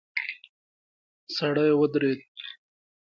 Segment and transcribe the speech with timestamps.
[1.35, 2.21] سړی ودرید.